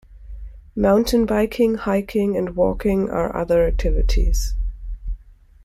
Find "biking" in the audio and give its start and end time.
1.27-1.75